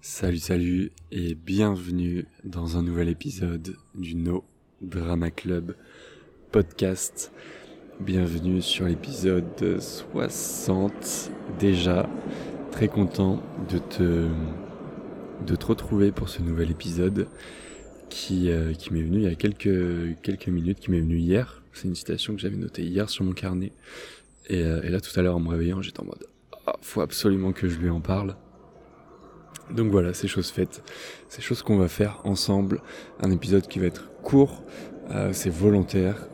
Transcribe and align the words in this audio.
Salut, 0.00 0.38
salut 0.38 0.92
et 1.10 1.34
bienvenue 1.34 2.26
dans 2.44 2.76
un 2.76 2.82
nouvel 2.82 3.08
épisode 3.08 3.76
du 3.94 4.14
No 4.14 4.44
Drama 4.80 5.30
Club 5.30 5.74
podcast. 6.52 7.32
Bienvenue 7.98 8.62
sur 8.62 8.86
l'épisode 8.86 9.80
60 9.80 11.30
déjà. 11.58 12.08
Très 12.70 12.88
content 12.88 13.42
de 13.68 13.78
te, 13.78 14.28
retrouver 15.64 16.12
pour 16.12 16.28
ce 16.28 16.42
nouvel 16.42 16.70
épisode 16.70 17.26
qui, 18.08 18.50
euh, 18.50 18.72
m'est 18.90 19.02
venu 19.02 19.18
il 19.18 19.24
y 19.24 19.26
a 19.26 19.34
quelques, 19.34 20.46
minutes, 20.46 20.78
qui 20.78 20.90
m'est 20.90 21.00
venu 21.00 21.16
hier. 21.16 21.62
C'est 21.72 21.88
une 21.88 21.96
citation 21.96 22.34
que 22.34 22.40
j'avais 22.40 22.56
notée 22.56 22.82
hier 22.82 23.10
sur 23.10 23.24
mon 23.24 23.32
carnet. 23.32 23.72
Et, 24.48 24.62
euh, 24.62 24.88
là 24.88 25.00
tout 25.00 25.18
à 25.18 25.22
l'heure 25.22 25.36
en 25.36 25.40
me 25.40 25.48
réveillant 25.48 25.82
j'étais 25.82 26.00
en 26.00 26.04
mode 26.04 26.26
ah, 26.68 26.76
faut 26.80 27.00
absolument 27.00 27.52
que 27.52 27.68
je 27.68 27.78
lui 27.78 27.90
en 27.90 28.00
parle. 28.00 28.36
Donc 29.70 29.90
voilà, 29.90 30.14
c'est 30.14 30.28
chose 30.28 30.50
faite. 30.50 30.82
C'est 31.28 31.42
chose 31.42 31.62
qu'on 31.62 31.76
va 31.76 31.88
faire 31.88 32.20
ensemble. 32.24 32.82
Un 33.20 33.30
épisode 33.30 33.66
qui 33.66 33.78
va 33.78 33.86
être 33.86 34.10
court, 34.22 34.62
euh, 35.10 35.32
c'est 35.32 35.50
volontaire, 35.50 36.28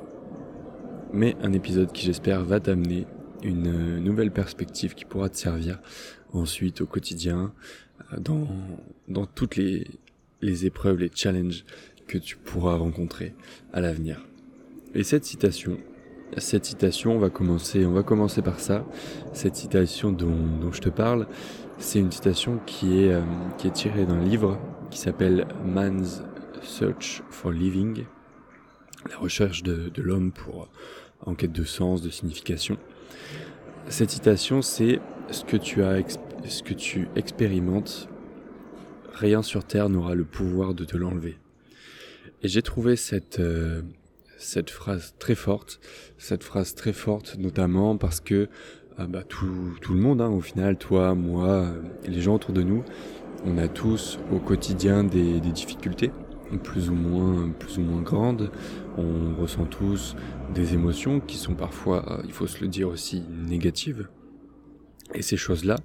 mais 1.13 1.37
un 1.43 1.53
épisode 1.53 1.93
qui 1.93 2.07
j'espère 2.07 2.45
va 2.45 2.61
t'amener 2.61 3.07
une 3.43 3.67
euh, 3.69 4.01
nouvelle 4.01 4.31
perspective 4.31 4.95
qui 4.95 5.05
pourra 5.05 5.29
te 5.29 5.37
servir 5.37 5.81
ensuite 6.33 6.81
au 6.81 6.87
quotidien, 6.87 7.53
euh, 8.13 8.19
dans, 8.19 8.49
dans 9.09 9.27
toutes 9.27 9.57
les, 9.57 9.87
les 10.41 10.67
épreuves, 10.67 10.99
les 10.99 11.11
challenges 11.15 11.65
que 12.07 12.19
tu 12.19 12.37
pourras 12.37 12.77
rencontrer 12.77 13.35
à 13.73 13.81
l'avenir. 13.81 14.27
Et 14.95 15.05
cette 15.05 15.25
citation, 15.25 15.79
cette 16.39 16.65
citation, 16.65 17.17
on 17.17 17.19
va 17.19 17.31
commencer, 17.31 17.85
on 17.85 17.93
va 17.93 18.03
commencer 18.03 18.43
par 18.43 18.61
ça. 18.61 18.87
Cette 19.33 19.57
citation 19.57 20.13
dont, 20.13 20.37
dont 20.61 20.73
je 20.73 20.81
te 20.81 20.89
parle, 20.89 21.27
c'est 21.83 21.99
une 21.99 22.13
citation 22.13 22.61
qui 22.65 23.03
est, 23.03 23.13
euh, 23.13 23.23
qui 23.59 23.67
est 23.67 23.73
tirée 23.73 24.07
d'un 24.07 24.21
livre 24.21 24.59
qui 24.91 24.99
s'appelle 24.99 25.47
Man's 25.65 26.23
Search 26.63 27.23
for 27.29 27.51
Living, 27.51 28.05
la 29.11 29.17
recherche 29.17 29.65
de, 29.65 29.89
de 29.89 30.03
l'homme 30.03 30.31
pour 30.31 30.63
euh, 30.63 30.67
en 31.27 31.35
quête 31.35 31.53
de 31.53 31.65
sens, 31.65 32.01
de 32.01 32.09
signification. 32.09 32.79
Cette 33.89 34.11
citation, 34.11 34.63
c'est 34.63 35.01
ce 35.31 35.45
que 35.45 35.57
tu 35.57 35.81
ce 36.45 36.63
que 36.63 36.75
tu 36.75 37.09
expérimentes, 37.17 38.09
rien 39.13 39.43
sur 39.43 39.65
terre 39.65 39.89
n'aura 39.89 40.15
le 40.15 40.25
pouvoir 40.25 40.75
de 40.75 40.85
te 40.85 40.97
l'enlever. 40.97 41.37
Et 42.43 42.49
j'ai 42.49 42.63
trouvé 42.63 42.95
cette 42.95 43.41
euh, 43.41 43.83
cette 44.39 44.71
phrase 44.71 45.15
très 45.19 45.35
forte, 45.35 45.81
cette 46.17 46.45
phrase 46.45 46.75
très 46.75 46.93
forte 46.93 47.37
notamment 47.39 47.97
parce 47.97 48.21
que 48.21 48.49
ah 48.99 49.07
bah, 49.07 49.23
tout, 49.23 49.75
tout, 49.81 49.95
le 49.95 50.01
monde, 50.01 50.21
hein, 50.21 50.29
au 50.29 50.41
final, 50.41 50.77
toi, 50.77 51.15
moi, 51.15 51.67
les 52.07 52.21
gens 52.21 52.35
autour 52.35 52.53
de 52.53 52.63
nous, 52.63 52.85
on 53.45 53.59
a 53.59 53.69
tous 53.69 54.19
au 54.31 54.39
quotidien 54.39 55.03
des, 55.03 55.41
des, 55.41 55.51
difficultés, 55.51 56.11
plus 56.63 56.91
ou 56.91 56.95
moins, 56.95 57.49
plus 57.51 57.79
ou 57.79 57.81
moins 57.81 58.03
grandes. 58.03 58.51
On 58.99 59.35
ressent 59.41 59.65
tous 59.65 60.15
des 60.55 60.75
émotions 60.75 61.21
qui 61.21 61.39
sont 61.39 61.55
parfois, 61.55 62.05
euh, 62.11 62.23
il 62.25 62.33
faut 62.33 62.47
se 62.47 62.61
le 62.61 62.69
dire 62.69 62.89
aussi, 62.89 63.23
négatives. 63.31 64.09
Et 65.15 65.23
ces 65.23 65.37
choses-là, 65.37 65.77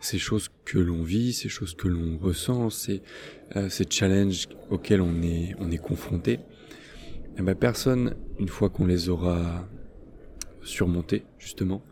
ces 0.00 0.18
choses 0.18 0.48
que 0.64 0.78
l'on 0.78 1.02
vit, 1.02 1.32
ces 1.32 1.48
choses 1.48 1.74
que 1.74 1.88
l'on 1.88 2.18
ressent, 2.18 2.70
ces, 2.70 3.02
euh, 3.56 3.68
ces 3.68 3.84
challenges 3.88 4.48
auxquels 4.70 5.00
on 5.00 5.22
est, 5.22 5.54
on 5.58 5.70
est 5.70 5.78
confronté, 5.78 6.40
eh 7.38 7.42
ben 7.42 7.54
personne, 7.54 8.14
une 8.38 8.48
fois 8.48 8.70
qu'on 8.70 8.86
les 8.86 9.08
aura 9.08 9.68
surmontés, 10.62 11.24
justement, 11.38 11.82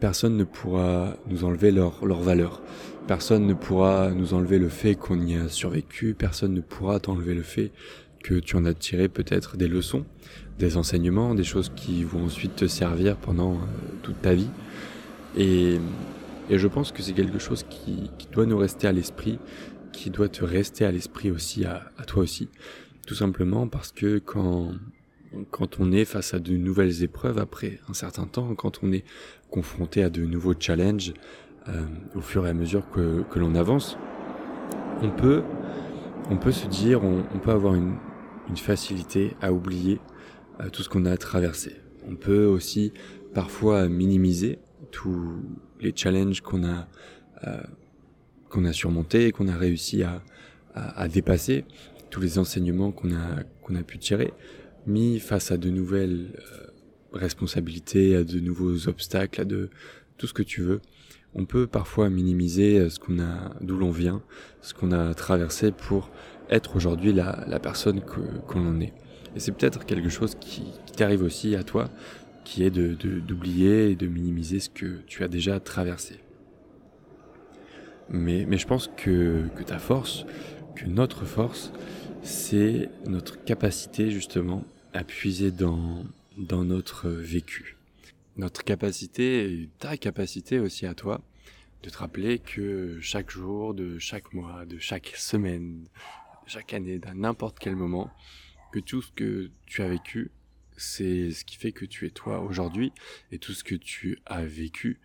personne 0.00 0.36
ne 0.36 0.44
pourra 0.44 1.16
nous 1.28 1.44
enlever 1.44 1.70
leur, 1.70 2.04
leur 2.04 2.20
valeur. 2.20 2.62
Personne 3.06 3.46
ne 3.46 3.54
pourra 3.54 4.10
nous 4.10 4.34
enlever 4.34 4.58
le 4.58 4.68
fait 4.68 4.94
qu'on 4.94 5.20
y 5.20 5.34
a 5.34 5.48
survécu. 5.48 6.14
Personne 6.14 6.52
ne 6.54 6.60
pourra 6.60 7.00
t'enlever 7.00 7.34
le 7.34 7.42
fait 7.42 7.72
que 8.22 8.34
tu 8.34 8.56
en 8.56 8.64
as 8.64 8.74
tiré 8.74 9.08
peut-être 9.08 9.56
des 9.56 9.68
leçons, 9.68 10.04
des 10.58 10.76
enseignements, 10.76 11.34
des 11.34 11.44
choses 11.44 11.72
qui 11.74 12.04
vont 12.04 12.24
ensuite 12.24 12.56
te 12.56 12.66
servir 12.66 13.16
pendant 13.16 13.54
euh, 13.54 13.56
toute 14.02 14.20
ta 14.20 14.34
vie. 14.34 14.50
Et, 15.36 15.78
et 16.50 16.58
je 16.58 16.68
pense 16.68 16.92
que 16.92 17.02
c'est 17.02 17.12
quelque 17.12 17.38
chose 17.38 17.64
qui, 17.68 18.10
qui, 18.18 18.26
doit 18.28 18.46
nous 18.46 18.58
rester 18.58 18.86
à 18.86 18.92
l'esprit, 18.92 19.38
qui 19.92 20.10
doit 20.10 20.28
te 20.28 20.44
rester 20.44 20.84
à 20.84 20.90
l'esprit 20.90 21.30
aussi, 21.30 21.64
à, 21.64 21.90
à 21.96 22.04
toi 22.04 22.22
aussi. 22.22 22.48
Tout 23.06 23.14
simplement 23.14 23.68
parce 23.68 23.92
que 23.92 24.18
quand, 24.18 24.72
quand 25.50 25.80
on 25.80 25.92
est 25.92 26.04
face 26.04 26.34
à 26.34 26.38
de 26.38 26.56
nouvelles 26.56 27.02
épreuves 27.02 27.38
après 27.38 27.80
un 27.88 27.94
certain 27.94 28.24
temps, 28.24 28.54
quand 28.54 28.80
on 28.82 28.92
est 28.92 29.04
confronté 29.50 30.02
à 30.02 30.10
de 30.10 30.22
nouveaux 30.22 30.54
challenges 30.58 31.14
euh, 31.68 31.84
au 32.14 32.20
fur 32.20 32.46
et 32.46 32.50
à 32.50 32.54
mesure 32.54 32.88
que, 32.90 33.24
l'on 33.38 33.54
avance, 33.54 33.98
on 35.02 35.10
peut, 35.10 35.42
on 36.30 36.36
peut 36.36 36.52
se 36.52 36.66
dire, 36.66 37.04
on, 37.04 37.22
peut 37.38 37.50
avoir 37.50 37.74
une, 37.74 37.96
facilité 38.56 39.36
à 39.42 39.52
oublier 39.52 40.00
euh, 40.60 40.70
tout 40.70 40.82
ce 40.82 40.88
qu'on 40.88 41.04
a 41.04 41.16
traversé. 41.18 41.76
On 42.08 42.16
peut 42.16 42.46
aussi 42.46 42.94
parfois 43.34 43.88
minimiser 43.90 44.58
tous 44.90 45.42
les 45.80 45.92
challenges 45.94 46.40
qu'on 46.40 46.64
a, 46.64 46.88
euh, 47.46 47.60
qu'on 48.48 48.64
a 48.64 48.72
surmontés, 48.72 49.32
qu'on 49.32 49.48
a 49.48 49.56
réussi 49.56 50.02
à, 50.02 50.22
dépasser, 51.08 51.64
tous 52.08 52.20
les 52.20 52.38
enseignements 52.38 52.92
qu'on 52.92 53.10
a 53.10 53.82
pu 53.82 53.98
tirer, 53.98 54.32
mis 54.88 55.20
face 55.20 55.52
à 55.52 55.56
de 55.56 55.70
nouvelles 55.70 56.32
euh, 56.38 56.66
responsabilités, 57.12 58.16
à 58.16 58.24
de 58.24 58.40
nouveaux 58.40 58.88
obstacles, 58.88 59.40
à 59.40 59.44
tout 59.44 60.26
ce 60.26 60.32
que 60.32 60.42
tu 60.42 60.62
veux. 60.62 60.80
On 61.34 61.44
peut 61.44 61.66
parfois 61.66 62.10
minimiser 62.10 62.78
euh, 62.78 62.90
ce 62.90 62.98
qu'on 62.98 63.20
a, 63.20 63.54
d'où 63.60 63.76
l'on 63.76 63.90
vient, 63.90 64.22
ce 64.62 64.74
qu'on 64.74 64.92
a 64.92 65.14
traversé 65.14 65.70
pour 65.70 66.10
être 66.50 66.76
aujourd'hui 66.76 67.12
la, 67.12 67.60
personne 67.60 68.00
que, 68.00 68.20
qu'on 68.46 68.66
en 68.66 68.80
est. 68.80 68.94
Et 69.36 69.40
c'est 69.40 69.52
peut-être 69.52 69.84
quelque 69.84 70.08
chose 70.08 70.34
qui, 70.40 70.64
t'arrive 70.96 71.22
aussi 71.22 71.54
à 71.54 71.62
toi, 71.62 71.90
qui 72.44 72.64
est 72.64 72.70
d'oublier 72.70 73.90
et 73.90 73.94
de 73.94 74.06
minimiser 74.06 74.58
ce 74.58 74.70
que 74.70 75.00
tu 75.06 75.22
as 75.22 75.28
déjà 75.28 75.60
traversé. 75.60 76.18
Mais, 78.08 78.46
je 78.56 78.66
pense 78.66 78.90
que 78.96 79.44
ta 79.66 79.78
force, 79.78 80.24
que 80.74 80.86
notre 80.86 81.26
force, 81.26 81.72
c'est 82.22 82.88
notre 83.06 83.44
capacité 83.44 84.10
justement 84.10 84.64
à 84.92 85.04
puiser 85.04 85.50
dans, 85.50 86.04
dans 86.36 86.64
notre 86.64 87.08
vécu. 87.08 87.76
Notre 88.36 88.64
capacité, 88.64 89.68
ta 89.78 89.96
capacité 89.96 90.58
aussi 90.60 90.86
à 90.86 90.94
toi, 90.94 91.20
de 91.82 91.90
te 91.90 91.98
rappeler 91.98 92.38
que 92.38 92.98
chaque 93.00 93.30
jour, 93.30 93.74
de 93.74 93.98
chaque 93.98 94.32
mois, 94.32 94.64
de 94.64 94.78
chaque 94.78 95.12
semaine, 95.16 95.86
chaque 96.46 96.72
année, 96.72 96.98
d'à 96.98 97.14
n'importe 97.14 97.58
quel 97.58 97.76
moment, 97.76 98.10
que 98.72 98.78
tout 98.78 99.02
ce 99.02 99.12
que 99.12 99.50
tu 99.66 99.82
as 99.82 99.88
vécu, 99.88 100.30
c'est 100.76 101.32
ce 101.32 101.44
qui 101.44 101.56
fait 101.56 101.72
que 101.72 101.84
tu 101.84 102.06
es 102.06 102.10
toi 102.10 102.40
aujourd'hui, 102.40 102.92
et 103.32 103.38
tout 103.38 103.52
ce 103.52 103.64
que 103.64 103.74
tu 103.74 104.18
as 104.26 104.44
vécu 104.44 105.00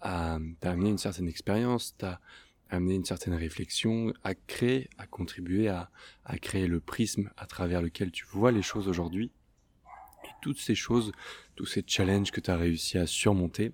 t'a 0.00 0.38
amené 0.62 0.90
une 0.90 0.98
certaine 0.98 1.28
expérience, 1.28 1.96
t'a 1.96 2.20
amené 2.70 2.94
une 2.94 3.04
certaine 3.04 3.34
réflexion, 3.34 4.12
à 4.24 4.34
créer, 4.34 4.88
à 4.98 5.06
contribuer 5.06 5.68
à, 5.68 5.90
créer 6.40 6.66
le 6.66 6.80
prisme 6.80 7.30
à 7.36 7.46
travers 7.46 7.82
lequel 7.82 8.10
tu 8.10 8.24
vois 8.26 8.52
les 8.52 8.62
choses 8.62 8.88
aujourd'hui, 8.88 9.30
toutes 10.42 10.58
ces 10.58 10.74
choses, 10.74 11.12
tous 11.54 11.66
ces 11.66 11.84
challenges 11.86 12.30
que 12.30 12.40
tu 12.40 12.50
as 12.50 12.56
réussi 12.56 12.98
à 12.98 13.06
surmonter, 13.06 13.72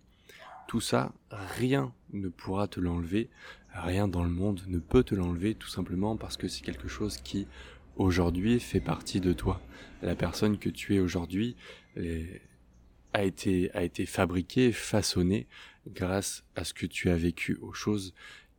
tout 0.69 0.81
ça, 0.81 1.13
rien 1.31 1.93
ne 2.13 2.29
pourra 2.29 2.69
te 2.69 2.81
l'enlever, 2.81 3.31
rien 3.73 4.09
dans 4.09 4.25
le 4.25 4.31
monde 4.31 4.63
ne 4.69 4.79
peut 4.79 5.03
te 5.03 5.15
l'enlever 5.15 5.55
tout 5.55 5.69
simplement 5.69 6.17
parce 6.17 6.37
que 6.37 6.49
c'est 6.49 6.63
quelque 6.63 6.89
chose 6.89 7.17
qui 7.19 7.47
aujourd'hui 7.97 8.61
fait 8.61 8.81
partie 8.81 9.21
de 9.21 9.33
toi. 9.33 9.61
La 10.03 10.15
personne 10.15 10.59
que 10.59 10.71
tu 10.71 10.95
es 10.95 11.01
aujourd'hui 11.01 11.57
a 13.13 13.25
été, 13.25 13.71
a 13.75 13.83
été 13.83 14.07
fabriquée, 14.07 14.73
façonnée 14.73 15.47
grâce 15.89 16.45
à 16.55 16.65
ce 16.65 16.75
que 16.75 16.87
tu 16.87 17.11
as 17.11 17.17
vécu, 17.17 17.59
aux 17.61 17.73
choses 17.73 18.15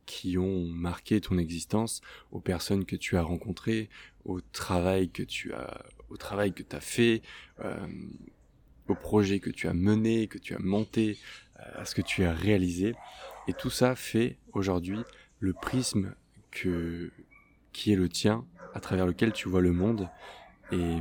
qui 0.06 0.38
ont 0.38 0.66
marqué 0.68 1.22
ton 1.22 1.38
existence, 1.38 2.02
aux 2.32 2.40
personnes 2.40 2.86
que 2.86 2.96
tu 2.96 3.18
as 3.18 3.22
rencontrées, 3.22 3.90
au 4.26 4.42
travail 4.42 5.10
que 5.10 5.24
tu 5.24 5.54
as, 5.54 5.86
au 6.10 6.18
travail 6.18 6.54
que 6.54 6.64
as 6.76 6.80
fait, 6.80 7.22
euh, 7.60 7.88
au 8.88 8.96
projet 8.96 9.40
que 9.40 9.50
tu 9.50 9.68
as 9.68 9.74
mené, 9.74 10.28
que 10.28 10.38
tu 10.38 10.56
as 10.56 10.60
monté, 10.60 11.18
euh, 11.60 11.82
à 11.82 11.86
ce 11.86 11.96
que 11.96 12.02
tu 12.02 12.24
as 12.24 12.34
réalisé. 12.34 12.96
Et 13.48 13.54
tout 13.54 13.70
ça 13.70 13.96
fait 13.96 14.38
aujourd'hui 14.54 15.00
le 15.40 15.54
prisme 15.54 16.16
que, 16.52 17.12
qui 17.72 17.92
est 17.92 17.96
le 17.96 18.10
tien, 18.10 18.46
à 18.74 18.80
travers 18.80 19.06
lequel 19.06 19.34
tu 19.34 19.50
vois 19.50 19.62
le 19.62 19.72
monde. 19.72 20.10
Et, 20.72 20.98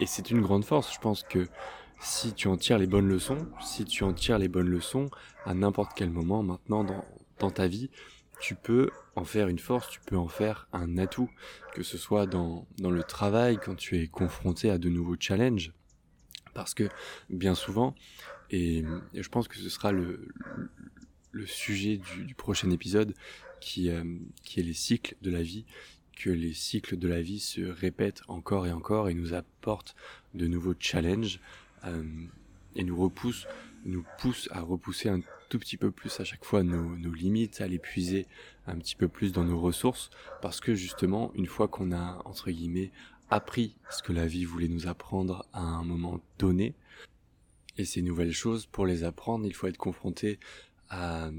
et 0.00 0.06
c'est 0.06 0.30
une 0.30 0.40
grande 0.40 0.64
force. 0.64 0.92
Je 0.92 0.98
pense 0.98 1.22
que 1.22 1.48
si 2.00 2.32
tu 2.32 2.48
en 2.48 2.56
tires 2.56 2.78
les 2.78 2.86
bonnes 2.86 3.08
leçons, 3.08 3.48
si 3.60 3.84
tu 3.84 4.04
en 4.04 4.12
tires 4.12 4.38
les 4.38 4.48
bonnes 4.48 4.68
leçons 4.68 5.10
à 5.44 5.54
n'importe 5.54 5.92
quel 5.96 6.10
moment 6.10 6.42
maintenant 6.42 6.84
dans, 6.84 7.04
dans 7.38 7.50
ta 7.50 7.66
vie, 7.66 7.90
tu 8.40 8.54
peux 8.54 8.90
en 9.16 9.24
faire 9.24 9.48
une 9.48 9.58
force, 9.58 9.88
tu 9.88 10.00
peux 10.00 10.16
en 10.16 10.28
faire 10.28 10.68
un 10.72 10.96
atout, 10.98 11.30
que 11.74 11.82
ce 11.82 11.98
soit 11.98 12.26
dans, 12.26 12.66
dans 12.78 12.90
le 12.90 13.02
travail, 13.02 13.58
quand 13.62 13.74
tu 13.74 13.98
es 13.98 14.06
confronté 14.06 14.70
à 14.70 14.78
de 14.78 14.88
nouveaux 14.88 15.16
challenges. 15.18 15.72
Parce 16.54 16.74
que 16.74 16.88
bien 17.30 17.54
souvent, 17.54 17.94
et, 18.50 18.84
je 19.14 19.28
pense 19.28 19.48
que 19.48 19.56
ce 19.56 19.68
sera 19.68 19.92
le, 19.92 20.28
le 21.32 21.46
sujet 21.46 21.98
du, 21.98 22.24
du, 22.24 22.34
prochain 22.34 22.70
épisode, 22.70 23.14
qui, 23.60 23.90
euh, 23.90 24.04
qui 24.44 24.60
est 24.60 24.62
les 24.62 24.72
cycles 24.72 25.16
de 25.20 25.30
la 25.30 25.42
vie, 25.42 25.64
que 26.16 26.30
les 26.30 26.52
cycles 26.52 26.96
de 26.96 27.08
la 27.08 27.20
vie 27.20 27.40
se 27.40 27.60
répètent 27.60 28.22
encore 28.28 28.66
et 28.66 28.72
encore 28.72 29.08
et 29.08 29.14
nous 29.14 29.34
apportent 29.34 29.94
de 30.34 30.46
nouveaux 30.46 30.74
challenges 30.78 31.40
euh, 31.84 32.02
et 32.74 32.84
nous 32.84 32.96
repoussent, 32.96 33.46
nous 33.88 34.04
poussent 34.18 34.48
à 34.52 34.60
repousser 34.60 35.08
un 35.08 35.20
tout 35.48 35.58
petit 35.58 35.76
peu 35.76 35.90
plus 35.90 36.20
à 36.20 36.24
chaque 36.24 36.44
fois 36.44 36.62
nos, 36.62 36.94
limites, 37.12 37.60
à 37.60 37.66
l'épuiser 37.66 38.26
un 38.66 38.76
petit 38.76 38.94
peu 38.94 39.08
plus 39.08 39.32
dans 39.32 39.44
nos 39.44 39.58
ressources, 39.58 40.10
parce 40.42 40.60
que 40.60 40.74
justement, 40.74 41.32
une 41.34 41.46
fois 41.46 41.68
qu'on 41.68 41.92
a, 41.92 42.22
entre 42.24 42.50
guillemets, 42.50 42.90
appris 43.30 43.76
ce 43.90 44.02
que 44.02 44.12
la 44.12 44.26
vie 44.26 44.44
voulait 44.44 44.68
nous 44.68 44.86
apprendre 44.86 45.46
à 45.52 45.60
un 45.60 45.84
moment 45.84 46.20
donné, 46.38 46.74
et 47.76 47.84
ces 47.84 48.02
nouvelles 48.02 48.32
choses, 48.32 48.66
pour 48.66 48.86
les 48.86 49.04
apprendre, 49.04 49.46
il 49.46 49.54
faut 49.54 49.68
être 49.68 49.78
confronté 49.78 50.38
à 50.90 51.30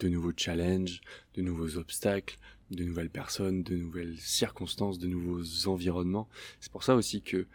de 0.00 0.08
nouveaux 0.08 0.32
challenges, 0.36 1.00
de 1.34 1.42
nouveaux 1.42 1.76
obstacles, 1.76 2.38
de 2.70 2.84
nouvelles 2.84 3.10
personnes, 3.10 3.62
de 3.62 3.76
nouvelles 3.76 4.18
circonstances, 4.18 4.98
de 4.98 5.06
nouveaux 5.06 5.68
environnements. 5.68 6.28
C'est 6.60 6.72
pour 6.72 6.82
ça 6.82 6.94
aussi 6.94 7.22
que 7.22 7.46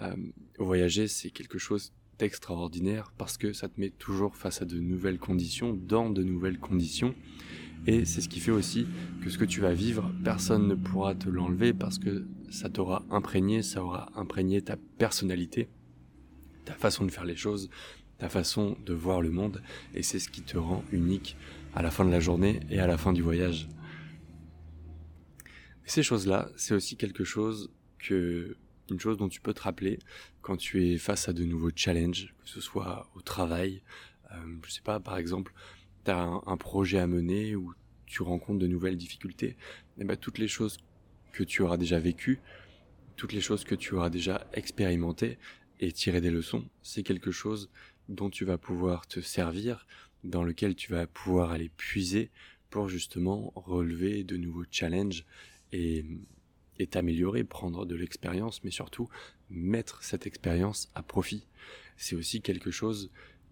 euh, 0.00 0.14
voyager, 0.58 1.08
c'est 1.08 1.30
quelque 1.30 1.58
chose 1.58 1.92
d'extraordinaire 2.18 3.12
parce 3.18 3.36
que 3.36 3.52
ça 3.52 3.68
te 3.68 3.80
met 3.80 3.90
toujours 3.90 4.36
face 4.36 4.62
à 4.62 4.64
de 4.64 4.78
nouvelles 4.78 5.18
conditions, 5.18 5.74
dans 5.74 6.10
de 6.10 6.22
nouvelles 6.22 6.58
conditions. 6.58 7.14
Et 7.86 8.04
c'est 8.04 8.20
ce 8.20 8.28
qui 8.28 8.40
fait 8.40 8.50
aussi 8.50 8.86
que 9.22 9.30
ce 9.30 9.38
que 9.38 9.44
tu 9.44 9.60
vas 9.60 9.72
vivre, 9.72 10.12
personne 10.24 10.66
ne 10.66 10.74
pourra 10.74 11.14
te 11.14 11.28
l'enlever 11.28 11.72
parce 11.72 11.98
que 11.98 12.26
ça 12.50 12.68
t'aura 12.68 13.04
imprégné, 13.10 13.62
ça 13.62 13.84
aura 13.84 14.10
imprégné 14.16 14.62
ta 14.62 14.76
personnalité, 14.98 15.68
ta 16.64 16.74
façon 16.74 17.04
de 17.04 17.10
faire 17.10 17.24
les 17.24 17.36
choses, 17.36 17.70
ta 18.18 18.28
façon 18.28 18.76
de 18.84 18.94
voir 18.94 19.20
le 19.20 19.30
monde. 19.30 19.62
Et 19.94 20.02
c'est 20.02 20.18
ce 20.18 20.28
qui 20.28 20.42
te 20.42 20.58
rend 20.58 20.84
unique 20.90 21.36
à 21.74 21.82
la 21.82 21.90
fin 21.90 22.04
de 22.04 22.10
la 22.10 22.20
journée 22.20 22.60
et 22.70 22.78
à 22.80 22.86
la 22.86 22.96
fin 22.96 23.12
du 23.12 23.22
voyage. 23.22 23.68
Ces 25.84 26.02
choses-là, 26.02 26.50
c'est 26.56 26.74
aussi 26.74 26.96
quelque 26.96 27.22
chose 27.22 27.70
que, 27.98 28.56
une 28.90 29.00
chose 29.00 29.16
dont 29.16 29.28
tu 29.28 29.40
peux 29.40 29.54
te 29.54 29.62
rappeler 29.62 29.98
quand 30.42 30.56
tu 30.56 30.86
es 30.86 30.98
face 30.98 31.28
à 31.28 31.32
de 31.32 31.44
nouveaux 31.44 31.70
challenges, 31.74 32.34
que 32.42 32.48
ce 32.48 32.60
soit 32.60 33.10
au 33.14 33.20
travail, 33.20 33.82
euh, 34.32 34.56
je 34.64 34.70
sais 34.70 34.82
pas, 34.82 35.00
par 35.00 35.18
exemple, 35.18 35.52
tu 36.04 36.10
as 36.10 36.18
un, 36.18 36.56
projet 36.56 36.98
à 36.98 37.06
mener 37.06 37.56
ou 37.56 37.74
tu 38.06 38.22
rencontres 38.22 38.60
de 38.60 38.66
nouvelles 38.66 38.96
difficultés, 38.96 39.48
et 39.48 39.56
eh 40.02 40.04
ben 40.04 40.16
toutes 40.16 40.38
les 40.38 40.48
choses 40.48 40.78
que 41.32 41.42
tu 41.42 41.62
auras 41.62 41.76
déjà 41.76 41.98
vécues, 41.98 42.40
toutes 43.16 43.32
les 43.32 43.40
choses 43.40 43.64
que 43.64 43.74
tu 43.74 43.94
auras 43.94 44.10
déjà 44.10 44.46
expérimentées 44.52 45.38
et 45.80 45.90
tiré 45.92 46.20
des 46.20 46.30
leçons, 46.30 46.68
c'est 46.82 47.02
quelque 47.02 47.30
chose 47.30 47.70
dont 48.08 48.30
tu 48.30 48.44
vas 48.44 48.58
pouvoir 48.58 49.06
te 49.08 49.20
servir, 49.20 49.86
dans 50.22 50.44
lequel 50.44 50.74
tu 50.74 50.92
vas 50.92 51.06
pouvoir 51.06 51.50
aller 51.50 51.70
puiser 51.76 52.30
pour 52.70 52.88
justement 52.88 53.52
relever 53.54 54.24
de 54.24 54.36
nouveaux 54.36 54.64
challenges 54.70 55.24
et, 55.72 56.04
t'améliorer, 56.84 57.44
prendre 57.44 57.86
de 57.86 57.94
l'expérience, 57.94 58.62
mais 58.64 58.70
surtout 58.70 59.08
mettre 59.48 60.02
cette 60.02 60.26
expérience 60.26 60.90
à 60.94 61.02
profit. 61.02 61.46
C'est 61.96 62.16
aussi 62.16 62.42
quelque 62.42 62.70
chose 62.70 63.10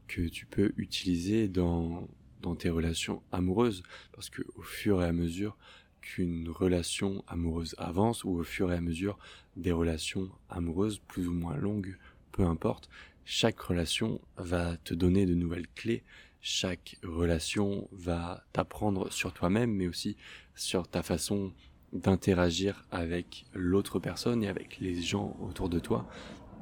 que 0.09 0.29
tu 0.29 0.45
peux 0.45 0.73
utiliser 0.77 1.49
dans, 1.49 2.09
dans 2.43 2.57
tes 2.57 2.69
relations 2.69 3.23
amoureuses, 3.33 3.83
parce 4.13 4.29
que 4.29 4.43
au 4.57 4.63
fur 4.63 5.03
et 5.03 5.07
à 5.07 5.13
mesure 5.13 5.57
qu'une 6.03 6.51
relation 6.51 7.25
amoureuse 7.27 7.75
avance, 7.79 8.25
ou 8.25 8.31
au 8.31 8.43
fur 8.43 8.71
et 8.71 8.77
à 8.77 8.81
mesure 8.81 9.19
des 9.57 9.73
relations 9.73 10.31
amoureuses 10.51 10.99
plus 11.09 11.27
ou 11.27 11.33
moins 11.33 11.57
longues, 11.57 11.97
peu 12.33 12.43
importe, 12.43 12.91
chaque 13.25 13.59
relation 13.61 14.21
va 14.37 14.77
te 14.77 14.93
donner 14.93 15.25
de 15.25 15.35
nouvelles 15.35 15.69
clés, 15.75 16.03
chaque 16.43 16.99
relation 17.03 17.89
va 17.91 18.45
t'apprendre 18.53 19.11
sur 19.11 19.33
toi-même, 19.33 19.73
mais 19.73 19.89
aussi 19.89 20.17
sur 20.55 20.87
ta 20.87 21.03
façon 21.03 21.55
d'interagir 21.95 22.85
avec 22.91 23.47
l'autre 23.55 23.99
personne 23.99 24.43
et 24.43 24.49
avec 24.49 24.79
les 24.81 25.01
gens 25.01 25.37
autour 25.41 25.69
de 25.69 25.79
toi, 25.79 26.07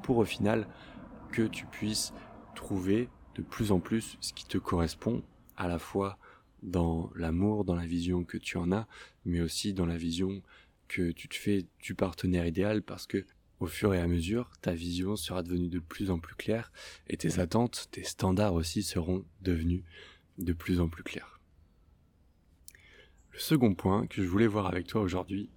pour 0.03 0.17
au 0.17 0.25
final 0.25 0.67
que 1.31 1.43
tu 1.47 1.65
puisses 1.65 2.13
trouver 2.55 3.09
de 3.35 3.41
plus 3.41 3.71
en 3.71 3.79
plus 3.79 4.17
ce 4.21 4.33
qui 4.33 4.45
te 4.45 4.57
correspond, 4.57 5.23
à 5.57 5.67
la 5.67 5.79
fois 5.79 6.17
dans 6.61 7.09
l'amour, 7.15 7.65
dans 7.65 7.75
la 7.75 7.85
vision 7.85 8.23
que 8.23 8.37
tu 8.37 8.57
en 8.57 8.71
as, 8.71 8.87
mais 9.25 9.41
aussi 9.41 9.73
dans 9.73 9.85
la 9.85 9.97
vision 9.97 10.41
que 10.87 11.11
tu 11.11 11.27
te 11.27 11.35
fais 11.35 11.65
du 11.81 11.95
partenaire 11.95 12.45
idéal, 12.45 12.83
parce 12.83 13.07
que 13.07 13.25
au 13.59 13.65
fur 13.65 13.93
et 13.93 13.99
à 13.99 14.07
mesure, 14.07 14.51
ta 14.61 14.73
vision 14.73 15.15
sera 15.15 15.41
devenue 15.41 15.69
de 15.69 15.79
plus 15.79 16.11
en 16.11 16.19
plus 16.19 16.35
claire 16.35 16.71
et 17.07 17.17
tes 17.17 17.39
attentes, 17.39 17.87
tes 17.91 18.03
standards 18.03 18.53
aussi 18.53 18.83
seront 18.83 19.25
devenus 19.41 19.83
de 20.37 20.53
plus 20.53 20.79
en 20.79 20.89
plus 20.89 21.03
clairs. 21.03 21.39
Le 23.33 23.39
second 23.39 23.73
point 23.73 24.05
que 24.05 24.21
je 24.21 24.27
voulais 24.27 24.45
voir 24.45 24.67
avec 24.67 24.85
toi 24.85 25.01
aujourd'hui, 25.01 25.49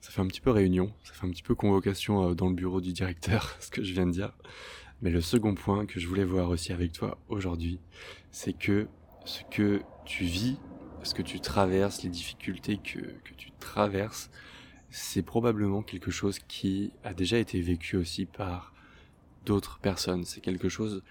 ça 0.00 0.10
fait 0.10 0.20
un 0.20 0.26
petit 0.26 0.40
peu 0.40 0.50
réunion, 0.50 0.92
ça 1.04 1.12
fait 1.12 1.24
un 1.24 1.30
petit 1.30 1.44
peu 1.44 1.54
convocation 1.54 2.30
euh, 2.30 2.34
dans 2.34 2.48
le 2.48 2.54
bureau 2.54 2.80
du 2.80 2.92
directeur, 2.92 3.56
ce 3.60 3.70
que 3.70 3.84
je 3.84 3.92
viens 3.92 4.06
de 4.06 4.10
dire. 4.10 4.36
Mais 5.02 5.10
le 5.10 5.20
second 5.20 5.54
point 5.54 5.86
que 5.86 6.00
je 6.00 6.08
voulais 6.08 6.24
voir 6.24 6.50
aussi 6.50 6.72
avec 6.72 6.90
toi 6.90 7.16
aujourd'hui, 7.28 7.78
c'est 8.32 8.58
que 8.58 8.88
ce 9.24 9.42
que 9.52 9.82
tu 10.04 10.24
vis, 10.24 10.56
ce 11.04 11.14
que 11.14 11.22
tu 11.22 11.38
traverses, 11.38 12.02
les 12.02 12.10
difficultés 12.10 12.78
que, 12.78 12.98
que 12.98 13.34
tu 13.36 13.52
traverses, 13.60 14.28
c'est 14.90 15.22
probablement 15.22 15.82
quelque 15.82 16.10
chose 16.10 16.40
qui 16.40 16.90
a 17.04 17.14
déjà 17.14 17.38
été 17.38 17.60
vécu 17.60 17.96
aussi 17.96 18.26
par 18.26 18.74
d'autres 19.44 19.78
personnes. 19.78 20.24
C'est 20.24 20.40
quelque 20.40 20.68
chose 20.68 21.04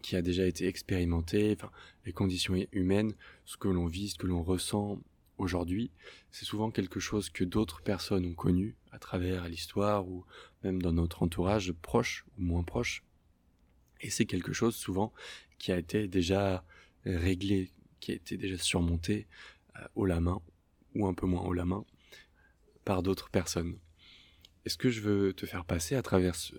qui 0.00 0.16
a 0.16 0.22
déjà 0.22 0.46
été 0.46 0.66
expérimenté, 0.66 1.58
les 2.06 2.12
conditions 2.12 2.54
humaines, 2.72 3.12
ce 3.44 3.58
que 3.58 3.68
l'on 3.68 3.86
vit, 3.86 4.08
ce 4.08 4.16
que 4.16 4.26
l'on 4.26 4.42
ressent 4.42 4.98
aujourd'hui, 5.38 5.90
c'est 6.30 6.44
souvent 6.44 6.70
quelque 6.70 7.00
chose 7.00 7.30
que 7.30 7.44
d'autres 7.44 7.82
personnes 7.82 8.26
ont 8.26 8.34
connu 8.34 8.76
à 8.92 8.98
travers 8.98 9.48
l'histoire 9.48 10.08
ou 10.08 10.24
même 10.64 10.80
dans 10.80 10.92
notre 10.92 11.22
entourage 11.22 11.72
proche 11.72 12.24
ou 12.38 12.42
moins 12.42 12.62
proche. 12.62 13.02
Et 14.00 14.10
c'est 14.10 14.26
quelque 14.26 14.52
chose 14.52 14.76
souvent 14.76 15.12
qui 15.58 15.72
a 15.72 15.78
été 15.78 16.08
déjà 16.08 16.64
réglé, 17.04 17.70
qui 18.00 18.12
a 18.12 18.14
été 18.14 18.36
déjà 18.36 18.58
surmonté 18.58 19.26
euh, 19.76 19.86
haut 19.94 20.06
la 20.06 20.20
main 20.20 20.40
ou 20.94 21.06
un 21.06 21.14
peu 21.14 21.26
moins 21.26 21.42
haut 21.42 21.52
la 21.52 21.64
main 21.64 21.84
par 22.84 23.02
d'autres 23.02 23.30
personnes. 23.30 23.78
Et 24.64 24.68
ce 24.68 24.76
que 24.76 24.90
je 24.90 25.00
veux 25.00 25.32
te 25.32 25.46
faire 25.46 25.64
passer 25.64 25.94
à 25.94 26.02
travers 26.02 26.34
ce, 26.34 26.50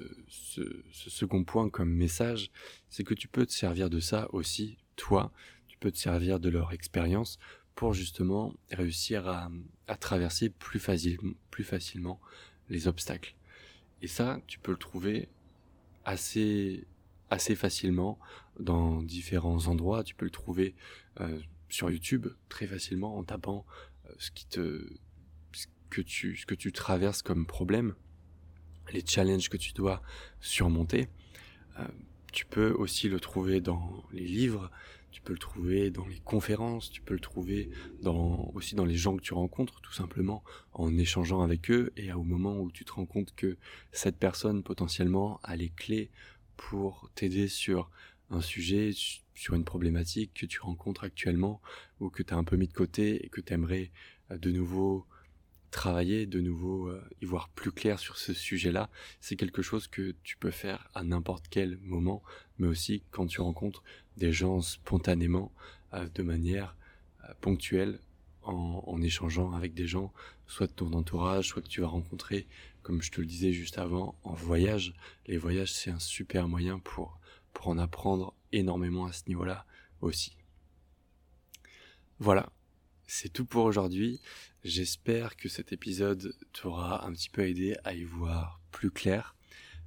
second 0.91 1.43
point 1.43 1.69
comme 1.69 1.89
message, 1.89 2.51
c'est 2.89 3.03
que 3.03 3.13
tu 3.13 3.27
peux 3.27 3.45
te 3.45 3.51
servir 3.51 3.89
de 3.89 3.99
ça 3.99 4.27
aussi, 4.31 4.77
toi, 4.95 5.31
tu 5.67 5.77
peux 5.77 5.91
te 5.91 5.97
servir 5.97 6.39
de 6.39 6.49
leur 6.49 6.71
expérience 6.71 7.37
pour 7.77 7.93
justement 7.93 8.55
réussir 8.71 9.29
à, 9.29 9.51
traverser 9.97 10.49
plus, 10.49 10.79
facilement 10.79 12.19
les 12.69 12.87
obstacles. 12.87 13.35
Et 14.01 14.07
ça, 14.07 14.41
tu 14.47 14.57
peux 14.57 14.71
le 14.71 14.79
trouver 14.79 15.29
assez, 16.03 16.87
facilement 17.29 18.17
dans 18.59 19.03
différents 19.03 19.67
endroits. 19.67 20.03
Tu 20.03 20.15
peux 20.15 20.25
le 20.25 20.31
trouver 20.31 20.73
euh, 21.21 21.39
sur 21.69 21.91
YouTube 21.91 22.27
très 22.49 22.65
facilement 22.65 23.15
en 23.15 23.23
tapant 23.23 23.63
euh, 24.07 24.13
ce 24.17 24.31
qui 24.31 24.47
te 24.47 24.83
que 25.91 26.01
tu, 26.01 26.35
ce 26.35 26.47
que 26.47 26.55
tu 26.55 26.71
traverses 26.71 27.21
comme 27.21 27.45
problème, 27.45 27.93
les 28.91 29.05
challenges 29.05 29.49
que 29.49 29.57
tu 29.57 29.71
dois 29.73 30.01
surmonter. 30.41 31.09
Euh, 31.79 31.87
tu 32.33 32.45
peux 32.47 32.71
aussi 32.71 33.07
le 33.07 33.19
trouver 33.19 33.61
dans 33.61 34.03
les 34.11 34.25
livres, 34.25 34.71
tu 35.11 35.21
peux 35.21 35.33
le 35.33 35.39
trouver 35.39 35.89
dans 35.89 36.05
les 36.05 36.19
conférences, 36.19 36.89
tu 36.89 37.01
peux 37.01 37.13
le 37.13 37.19
trouver 37.19 37.69
aussi 38.53 38.75
dans 38.75 38.85
les 38.85 38.95
gens 38.95 39.15
que 39.15 39.21
tu 39.21 39.33
rencontres, 39.33 39.81
tout 39.81 39.93
simplement 39.93 40.43
en 40.73 40.95
échangeant 40.97 41.41
avec 41.41 41.71
eux. 41.71 41.91
Et 41.97 42.11
au 42.13 42.23
moment 42.23 42.59
où 42.59 42.71
tu 42.71 42.85
te 42.85 42.91
rends 42.91 43.05
compte 43.05 43.33
que 43.35 43.57
cette 43.91 44.17
personne 44.17 44.63
potentiellement 44.63 45.39
a 45.43 45.55
les 45.55 45.69
clés 45.69 46.09
pour 46.55 47.09
t'aider 47.15 47.47
sur 47.47 47.89
un 48.29 48.41
sujet, 48.41 48.91
sur 49.35 49.53
une 49.53 49.63
problématique 49.63 50.33
que 50.33 50.45
tu 50.45 50.59
rencontres 50.59 51.03
actuellement 51.03 51.61
ou 51.99 52.09
que 52.09 52.23
tu 52.23 52.33
as 52.33 52.37
un 52.37 52.43
peu 52.43 52.57
mis 52.57 52.67
de 52.67 52.73
côté 52.73 53.25
et 53.25 53.29
que 53.29 53.41
tu 53.41 53.53
aimerais 53.53 53.91
euh, 54.31 54.37
de 54.37 54.51
nouveau 54.51 55.05
travailler 55.77 56.25
de 56.25 56.41
nouveau, 56.41 56.87
euh, 56.87 57.07
y 57.21 57.25
voir 57.25 57.49
plus 57.49 57.71
clair 57.71 57.99
sur 57.99 58.17
ce 58.17 58.33
sujet-là, 58.33 58.89
c'est 59.21 59.35
quelque 59.35 59.61
chose 59.61 59.87
que 59.87 60.15
tu 60.23 60.35
peux 60.35 60.49
faire 60.49 60.89
à 60.95 61.03
n'importe 61.03 61.45
quel 61.51 61.77
moment, 61.83 62.23
mais 62.57 62.67
aussi 62.67 63.03
quand 63.11 63.27
tu 63.27 63.41
rencontres 63.41 63.83
des 64.17 64.33
gens 64.33 64.59
spontanément, 64.61 65.51
euh, 65.93 66.09
de 66.15 66.23
manière 66.23 66.75
euh, 67.23 67.33
ponctuelle, 67.41 67.99
en, 68.41 68.83
en, 68.87 69.01
échangeant 69.03 69.51
avec 69.51 69.75
des 69.75 69.85
gens, 69.85 70.11
soit 70.47 70.65
de 70.65 70.71
ton 70.71 70.93
entourage, 70.93 71.49
soit 71.49 71.61
que 71.61 71.67
tu 71.67 71.81
vas 71.81 71.87
rencontrer, 71.87 72.47
comme 72.81 73.03
je 73.03 73.11
te 73.11 73.21
le 73.21 73.27
disais 73.27 73.53
juste 73.53 73.77
avant, 73.77 74.17
en 74.23 74.33
voyage. 74.33 74.95
Les 75.27 75.37
voyages, 75.37 75.73
c'est 75.73 75.91
un 75.91 75.99
super 75.99 76.47
moyen 76.47 76.79
pour, 76.79 77.19
pour 77.53 77.67
en 77.67 77.77
apprendre 77.77 78.33
énormément 78.51 79.05
à 79.05 79.13
ce 79.13 79.23
niveau-là 79.27 79.65
aussi. 80.01 80.37
Voilà, 82.17 82.49
c'est 83.07 83.31
tout 83.31 83.45
pour 83.45 83.63
aujourd'hui. 83.63 84.19
J'espère 84.63 85.37
que 85.37 85.47
cet 85.47 85.71
épisode 85.71 86.35
t'aura 86.51 87.05
un 87.07 87.13
petit 87.13 87.29
peu 87.29 87.47
aidé 87.47 87.75
à 87.85 87.93
y 87.93 88.03
voir 88.03 88.59
plus 88.71 88.91
clair. 88.91 89.35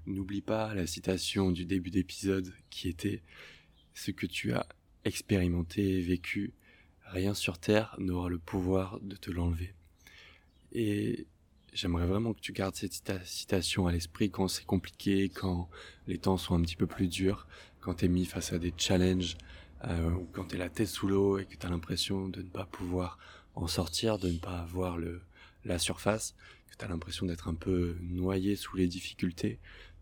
N'oublie 0.06 0.40
pas 0.40 0.74
la 0.74 0.86
citation 0.86 1.52
du 1.52 1.66
début 1.66 1.90
d'épisode 1.90 2.52
qui 2.70 2.88
était 2.88 3.22
ce 3.92 4.10
que 4.10 4.26
tu 4.26 4.52
as 4.52 4.66
expérimenté, 5.04 6.00
vécu, 6.00 6.54
rien 7.04 7.34
sur 7.34 7.58
Terre 7.58 7.94
n'aura 7.98 8.30
le 8.30 8.38
pouvoir 8.38 8.98
de 9.00 9.16
te 9.16 9.30
l'enlever. 9.30 9.74
Et 10.72 11.26
j'aimerais 11.74 12.06
vraiment 12.06 12.32
que 12.32 12.40
tu 12.40 12.52
gardes 12.52 12.74
cette 12.74 13.12
citation 13.24 13.86
à 13.86 13.92
l'esprit 13.92 14.30
quand 14.30 14.48
c'est 14.48 14.64
compliqué, 14.64 15.28
quand 15.28 15.68
les 16.06 16.18
temps 16.18 16.38
sont 16.38 16.54
un 16.54 16.62
petit 16.62 16.76
peu 16.76 16.86
plus 16.86 17.08
durs, 17.08 17.46
quand 17.80 17.94
tu 17.96 18.06
es 18.06 18.08
mis 18.08 18.24
face 18.24 18.54
à 18.54 18.58
des 18.58 18.72
challenges, 18.76 19.36
euh, 19.84 20.10
ou 20.12 20.28
quand 20.32 20.46
tu 20.46 20.56
es 20.56 20.58
la 20.58 20.68
tête 20.68 20.88
sous 20.88 21.08
l'eau 21.08 21.38
et 21.38 21.46
que 21.46 21.56
tu 21.56 21.66
as 21.66 21.70
l'impression 21.70 22.28
de 22.28 22.42
ne 22.42 22.48
pas 22.48 22.66
pouvoir 22.66 23.18
en 23.54 23.66
sortir, 23.66 24.18
de 24.18 24.30
ne 24.30 24.38
pas 24.38 24.58
avoir 24.60 24.98
le, 24.98 25.22
la 25.64 25.78
surface, 25.78 26.34
que 26.70 26.76
tu 26.76 26.84
as 26.84 26.88
l'impression 26.88 27.26
d'être 27.26 27.48
un 27.48 27.54
peu 27.54 27.96
noyé 28.02 28.56
sous 28.56 28.76
les 28.76 28.86
difficultés. 28.86 29.58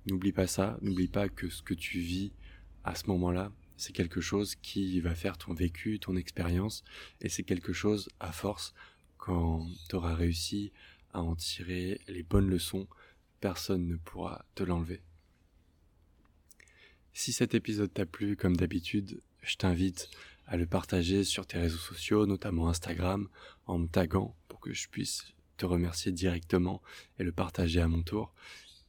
N'oublie 0.06 0.32
pas 0.32 0.46
ça, 0.46 0.78
n'oublie 0.82 1.08
pas 1.08 1.28
que 1.28 1.48
ce 1.48 1.62
que 1.62 1.74
tu 1.74 1.98
vis 1.98 2.32
à 2.84 2.94
ce 2.94 3.06
moment-là, 3.08 3.52
c'est 3.76 3.92
quelque 3.92 4.20
chose 4.20 4.56
qui 4.56 5.00
va 5.00 5.14
faire 5.14 5.38
ton 5.38 5.54
vécu, 5.54 5.98
ton 5.98 6.16
expérience, 6.16 6.84
et 7.20 7.28
c'est 7.28 7.44
quelque 7.44 7.72
chose, 7.72 8.08
à 8.18 8.32
force, 8.32 8.74
quand 9.18 9.66
tu 9.88 9.96
auras 9.96 10.14
réussi 10.14 10.72
à 11.12 11.22
en 11.22 11.36
tirer 11.36 12.00
les 12.08 12.22
bonnes 12.22 12.48
leçons, 12.48 12.88
personne 13.40 13.86
ne 13.86 13.96
pourra 13.96 14.44
te 14.54 14.62
l'enlever. 14.64 15.00
Si 17.12 17.32
cet 17.32 17.54
épisode 17.54 17.92
t'a 17.92 18.06
plu, 18.06 18.36
comme 18.36 18.56
d'habitude, 18.56 19.20
je 19.42 19.56
t'invite 19.56 20.10
à 20.46 20.56
le 20.56 20.66
partager 20.66 21.24
sur 21.24 21.46
tes 21.46 21.58
réseaux 21.58 21.78
sociaux, 21.78 22.26
notamment 22.26 22.68
Instagram, 22.68 23.28
en 23.66 23.78
me 23.78 23.86
taguant 23.86 24.34
pour 24.48 24.60
que 24.60 24.72
je 24.72 24.88
puisse 24.88 25.32
te 25.56 25.66
remercier 25.66 26.12
directement 26.12 26.80
et 27.18 27.24
le 27.24 27.32
partager 27.32 27.80
à 27.80 27.88
mon 27.88 28.02
tour. 28.02 28.32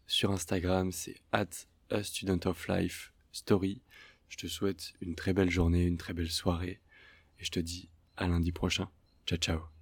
Sur 0.08 0.32
Instagram, 0.32 0.92
c'est 0.92 1.16
at 1.32 1.50
a 1.90 2.04
student 2.04 2.40
of 2.46 2.68
life 2.68 3.12
story. 3.32 3.82
Je 4.30 4.38
te 4.38 4.48
souhaite 4.48 4.94
une 5.02 5.16
très 5.16 5.34
belle 5.34 5.52
journée, 5.52 5.86
une 5.86 5.98
très 5.98 6.14
belle 6.14 6.32
soirée 6.32 6.80
et 7.40 7.46
je 7.46 7.52
te 7.52 7.60
dis 7.60 7.90
à 8.18 8.28
lundi 8.28 8.52
prochain. 8.52 8.90
Ciao 9.26 9.38
ciao 9.38 9.79